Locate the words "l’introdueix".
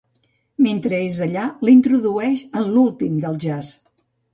1.69-2.45